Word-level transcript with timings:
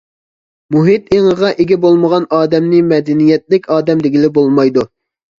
مۇھىت 0.75 1.09
ئېڭىغا 1.17 1.49
ئىگە 1.63 1.75
بولمىغان 1.83 2.25
ئادەمنى 2.37 2.79
مەدەنىيەتلىك 2.93 3.69
ئادەم 3.75 4.01
دېگىلى 4.07 4.31
بولمايدۇ. 4.39 4.87